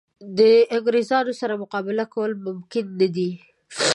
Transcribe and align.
د 0.37 0.39
انګرېزانو 0.75 1.33
سره 1.41 1.53
مقابله 1.63 2.05
کول 2.13 2.31
ممکن 2.47 2.85
نه 2.99 3.07
دي. 3.15 3.29